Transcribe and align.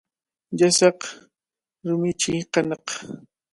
Llasaq 0.57 0.99
rumichi 1.87 2.33
kanaq. 2.53 2.85